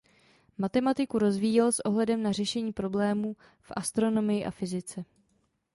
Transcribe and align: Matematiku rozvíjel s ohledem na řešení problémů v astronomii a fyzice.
Matematiku 0.57 1.19
rozvíjel 1.19 1.71
s 1.71 1.85
ohledem 1.85 2.23
na 2.23 2.31
řešení 2.31 2.73
problémů 2.73 3.35
v 3.61 3.71
astronomii 3.75 4.45
a 4.45 4.51
fyzice. 4.51 5.05